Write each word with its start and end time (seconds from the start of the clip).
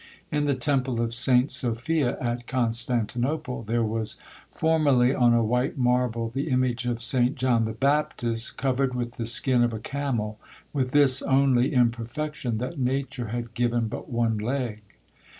In 0.31 0.45
the 0.45 0.55
temple 0.55 0.99
of 0.99 1.13
St. 1.13 1.51
Sophia, 1.51 2.17
at 2.19 2.47
Constantinople, 2.47 3.61
there 3.61 3.83
was 3.83 4.17
formerly 4.49 5.13
on 5.13 5.35
a 5.35 5.43
white 5.43 5.77
marble 5.77 6.31
the 6.31 6.49
image 6.49 6.87
of 6.87 7.03
St. 7.03 7.35
John 7.35 7.65
the 7.65 7.73
Baptist 7.73 8.57
covered 8.57 8.95
with 8.95 9.17
the 9.17 9.25
skin 9.25 9.61
of 9.63 9.73
a 9.73 9.79
camel; 9.79 10.39
with 10.73 10.89
this 10.89 11.21
only 11.21 11.75
imperfection, 11.75 12.57
that 12.57 12.79
nature 12.79 13.27
had 13.27 13.53
given 13.53 13.87
but 13.87 14.09
one 14.09 14.39
leg. 14.39 14.81